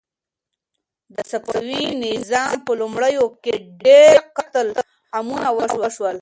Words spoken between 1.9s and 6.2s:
نظام په لومړیو کې ډېر قتل عامونه وشول.